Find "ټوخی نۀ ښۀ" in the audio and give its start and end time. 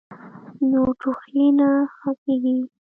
0.99-2.11